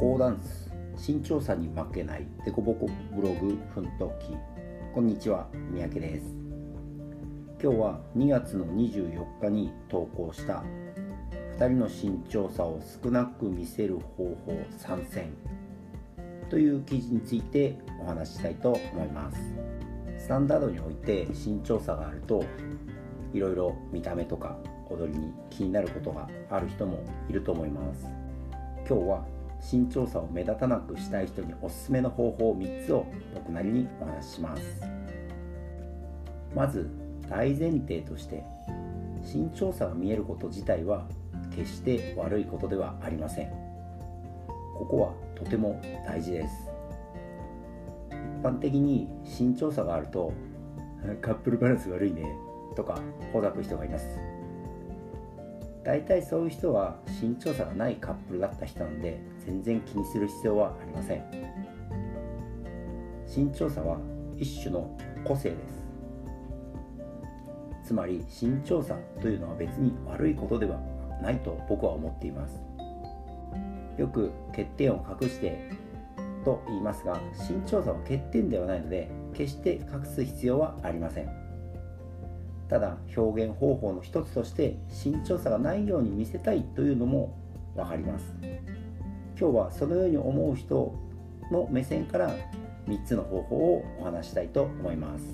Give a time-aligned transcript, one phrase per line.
[0.00, 4.34] 交ダンス身長差に負けないデコボコブログ奮闘記。
[4.94, 6.24] こんにちは三宅です。
[7.62, 10.64] 今日は2月の24日に投稿した
[11.58, 15.34] 2人の身長差を少なく見せる方法参戦
[16.48, 19.38] という記事についてお話ししたいと思います。
[20.16, 22.42] スタンダードにおいて身長差があると
[23.34, 24.56] いろいろ見た目とか
[24.88, 28.06] 踊りに気になることがある人もいると思います。
[28.88, 34.62] 今日は身長差を目立たなくしたい人におすすめの方法3つを僕なりにお話しします。
[36.54, 36.90] まず
[37.28, 38.42] 大前提として
[39.22, 41.06] 身長差が見えること自体は
[41.54, 43.50] 決して悪いことではありません。
[44.76, 46.70] ここはとても大事です。
[48.10, 50.32] 一般的に身長差があると
[51.20, 52.24] カップルバランス悪いね
[52.74, 52.98] とか
[53.32, 54.39] ほざく人がいます。
[55.84, 61.24] 大体そういう人は身長差がないカップルだった人なんで全然気にする必要はありません。
[63.34, 63.98] 身長差は
[64.36, 65.80] 一種の個性です。
[67.84, 70.78] つまり身長差というのは別に悪いことでは
[71.22, 72.62] ないと僕は思っています。
[73.98, 75.70] よく欠点を隠して
[76.44, 81.39] と言いますが身長差は欠点ではないので決して隠す必要はありません。
[82.70, 87.36] ただ表現方法の一つとして身長差がないように見せたいというのも
[87.74, 88.32] 分かります。
[89.36, 90.94] 今日はそのように思う人
[91.50, 92.32] の目線から
[92.86, 95.24] 3つの方法をお話したいと思います。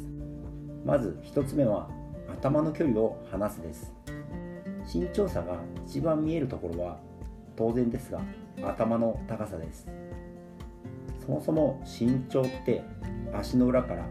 [0.86, 1.90] まず1つ目は
[2.32, 3.92] 頭の距離を離すです。
[4.90, 6.98] 身長差が一番見えるところは
[7.54, 8.22] 当然ですが
[8.62, 9.86] 頭の高さです。
[11.20, 12.82] そもそも身長って
[13.34, 14.06] 足の裏から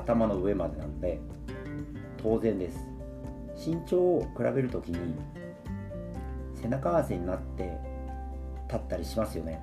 [0.00, 1.20] 頭の上までなので
[2.24, 2.78] 当然です。
[3.54, 5.14] 身長を比べる時に
[6.54, 7.78] 背中合わせになって
[8.66, 9.62] 立ったりしますよね。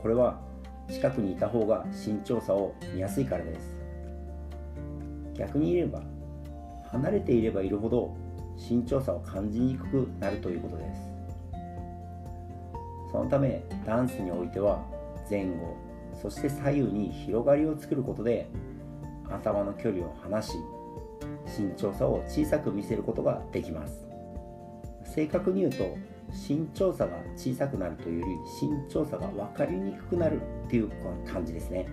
[0.00, 0.40] これは
[0.88, 3.76] 近くにいた方が身長差を見やすいからです。
[5.34, 6.00] 逆に言えば
[6.92, 8.16] 離れていればいるほど
[8.56, 11.00] 身長差を感じにくくなるということです。
[13.10, 14.80] そのためダンスにおいては
[15.28, 15.76] 前後
[16.22, 18.48] そして左右に広がりを作ることで
[19.28, 20.52] 頭の距離を離し
[21.46, 24.06] 身長差を小さく見せることができます。
[25.04, 25.96] 正確に言うと
[26.48, 30.90] 身長差が小さくなるというより身長差が分かりにくくなるっていう
[31.30, 31.86] 感じですね。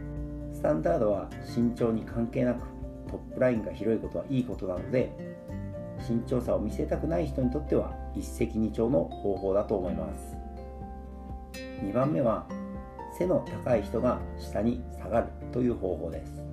[0.54, 2.62] スタンダードは身長に関係なく
[3.08, 5.12] トップラインが広いことはいいことなので
[6.08, 10.36] 身長差を見せたくない人にとっては一石二鳥の方法だと思います。
[11.84, 12.46] 2番目は
[13.18, 16.44] 背の高い人が下に下がるという方法です。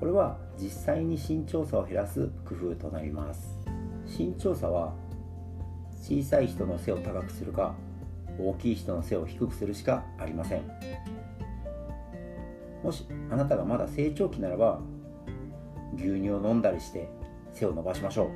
[0.00, 3.58] これは実際に身長差を減らす工夫となります。
[4.06, 4.94] 身長差は
[6.00, 7.74] 小さい人の背を高くするか
[8.38, 10.62] 大きい人の背を低くするしかありません。
[12.82, 14.80] もしあなたがまだ成長期ならば
[15.96, 17.10] 牛乳を飲んだりして
[17.52, 18.30] 背を伸ばしましょ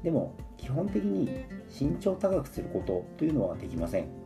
[0.00, 0.04] う。
[0.04, 1.30] でも基本的に
[1.70, 4.21] 身長を高くすることというのはできません。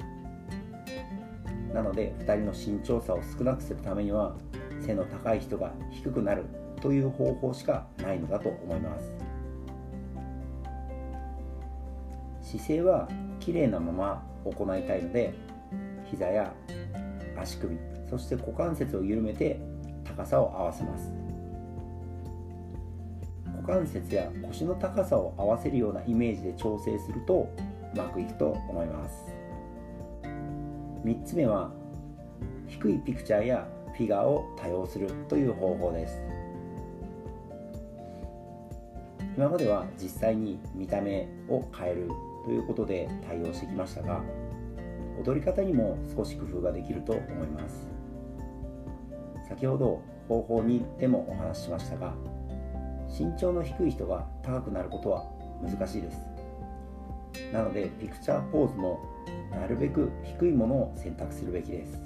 [1.72, 4.34] なので2人の身長差を少なくするためには
[4.80, 6.44] 背の高い人が低くなる
[6.80, 9.12] という方法しかないのだと思います。
[12.42, 13.08] 姿勢は
[13.40, 15.34] 綺麗なまま行いたいので
[16.08, 16.54] 膝や
[17.36, 17.76] 足首
[18.08, 19.60] そして股関節を緩めて
[20.04, 21.12] 高さを合わせます。
[23.56, 27.48] 股関節や腰の高さを合わせるようなイメージで調整すると
[27.94, 29.35] うまくいくと思います。
[31.06, 31.70] 3つ目は
[32.66, 36.20] 低いピクチャーやフィガーを多用するという方法です。
[39.36, 42.10] 今までは実際に見た目を変える
[42.44, 44.20] ということで対応してきましたが
[45.24, 47.88] 踊り方にも少し工夫ができると思います。
[49.48, 52.14] 先ほど方法2でもお話ししましたが
[53.06, 55.24] 身長の低い人が高くなることは
[55.62, 56.18] 難しいです。
[57.52, 58.98] なのでピクチャーポーズも
[59.60, 62.00] なるべく低いものを選択するべきです。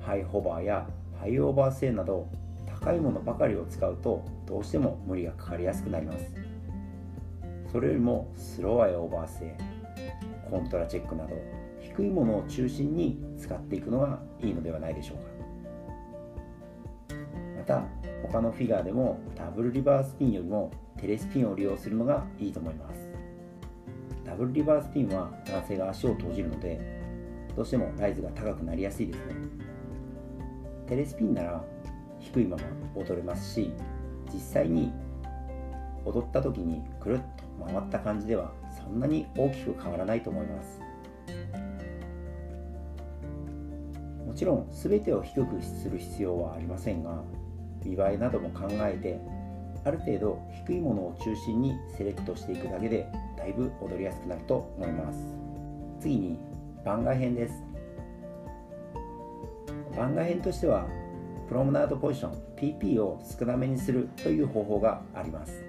[0.00, 0.86] ハイホバーや
[1.20, 2.26] ハイオーバー性など
[2.66, 6.34] 高いものばかりを使うとどうしても無理がかかりやすくなります。
[7.70, 9.56] それよりもスローアイオーバー性
[10.50, 11.36] コントラチェックなど
[11.80, 15.22] 低いものを中心に使っていくのがいいのではないでしょうか。
[17.56, 17.84] また
[18.22, 23.11] 他のフィガーでもダブルリバースピンよりもテレスピンを利用するのがいいと思います。
[24.24, 26.80] ダブルリバースピンは男性が足を閉じるので
[27.54, 29.34] どうしてもライズが高くなりやすいですね。
[30.86, 31.64] テレスピンなら
[32.18, 32.62] 低いまま
[32.94, 33.72] 踊れますし
[34.32, 34.92] 実際に
[36.04, 40.80] 踊った時にくるっと回った感じではそんなに大きく変わらないと思います。
[44.26, 47.22] もちろん全てを低くする必要はありませんが
[47.84, 49.20] 見栄えなども考えて
[49.84, 53.06] ある程度低いものを中心にセレクトしていくだけで
[53.36, 55.18] だいぶ踊りやすくなると思います。
[56.00, 56.38] 次に
[56.84, 57.54] 番外編です。
[59.96, 60.86] 番外編としては
[61.48, 65.64] プロムナードポジション PP を少なめにするという方法があります。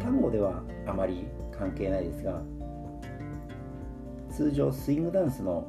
[0.00, 2.42] 単語ではあまり関係ないですが
[4.30, 5.66] 通常スイングダンスの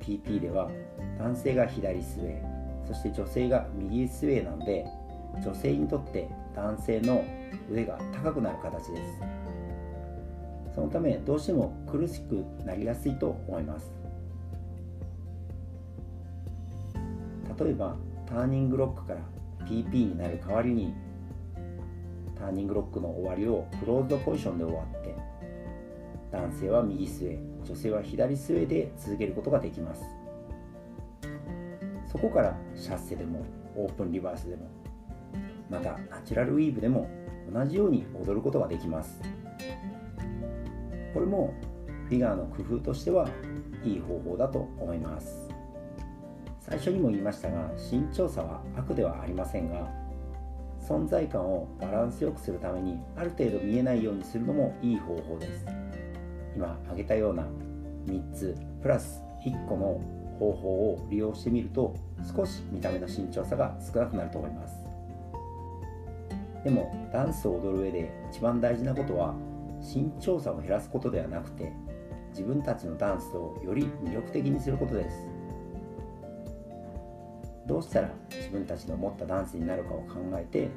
[0.00, 0.70] PP では
[1.18, 2.51] 男性が左スウェー
[2.92, 4.86] そして女性が右スウェーなので
[5.42, 7.24] 女性にとって男性の
[7.70, 9.20] 腕が高くなる形です。
[10.74, 13.90] そのためどうしても苦しくなりやすいと思います。
[17.58, 17.96] 例えば
[18.26, 19.20] ターニングロックから
[19.66, 20.94] PP になる代わりに
[22.38, 25.14] ターニングロックの終わりをクローズドポジションで終わって
[26.30, 30.21] 男性は右スウェー女性は左スウェーで続けることができます。
[32.12, 33.42] そこからシャッセでも
[33.74, 34.68] オープンリバースでも
[35.70, 37.08] またナチュラルウィーブでも
[37.50, 39.20] 同じように踊ることができます。
[41.14, 41.54] これも
[42.08, 43.28] フィガーの工夫としては
[43.82, 45.48] いい方法だと思います。
[46.60, 49.90] 最初にも言いましたが身長差は悪ではありませんが
[50.80, 55.66] 存在感をバランスよくするためにある程度見えないようにするのもいい方法です。
[56.54, 57.46] 今挙げたような
[58.06, 61.94] 3つプラス1個の方法を利用してみると
[62.36, 64.74] 少し見た目の身長差が少なくなると思います。
[66.64, 69.34] でもダンスを踊る上で一番大事なことは
[69.80, 71.72] 身長差を減らすことではなくて
[72.30, 75.28] 自分たちのダンスをより魅力的にすることです。
[77.66, 80.68] どうしたら自分たちの思ったダンスになるかを考えて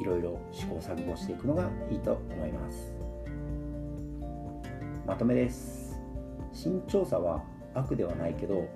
[0.00, 2.92] いろいろ試行錯誤していくのがいいと思います。
[5.06, 6.00] まとめです。
[6.52, 7.42] 身長差は
[7.74, 8.68] 悪ではないけど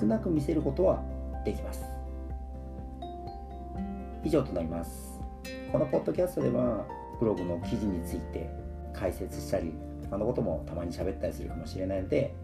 [0.00, 1.02] 少なく見せることは
[1.44, 1.84] できます。
[4.22, 5.20] 以上となります。
[5.72, 6.86] このポッドキャストでは
[7.18, 8.50] ブログの記事について
[8.92, 9.72] 解説したり
[10.10, 12.34] 他のこともたまに喋ったりするかもしれないので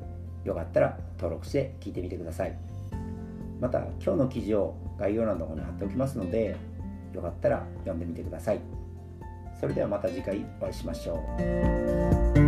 [0.44, 2.56] よかったら登録して聞いてみてください。
[3.60, 6.56] また今日の記事を概要欄の方に貼っておきますので
[7.12, 8.60] よかったら読んでみてください。
[9.58, 12.45] それではまた次回お会いしましょう。